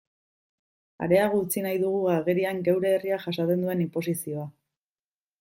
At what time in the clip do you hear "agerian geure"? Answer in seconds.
2.15-2.95